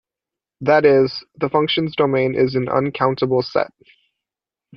[0.61, 3.71] That is, the function's domain is an uncountable set.